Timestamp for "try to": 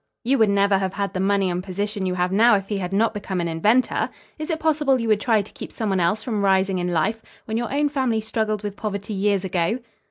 5.21-5.51